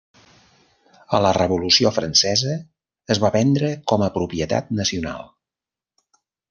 [1.17, 2.57] A la Revolució Francesa
[3.17, 5.33] es va vendre com a propietat nacional.